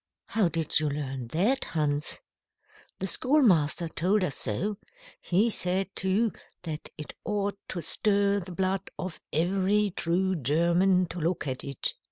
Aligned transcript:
"How 0.29 0.49
did 0.49 0.79
you 0.79 0.89
learn 0.89 1.27
that, 1.27 1.63
Hans?" 1.63 2.21
"The 2.97 3.05
schoolmaster 3.05 3.87
told 3.87 4.23
us 4.23 4.35
so. 4.35 4.79
He 5.21 5.51
said, 5.51 5.95
too, 5.95 6.31
that 6.63 6.89
it 6.97 7.13
ought 7.23 7.59
to 7.67 7.83
stir 7.83 8.39
the 8.39 8.51
blood 8.51 8.89
of 8.97 9.21
every 9.31 9.91
true 9.91 10.35
German 10.35 11.05
to 11.05 11.19
look 11.19 11.45
at 11.47 11.63
it. 11.63 11.93